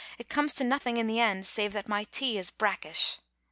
[0.17, 3.19] It comes to nothing in the end, save that my tea is brackish.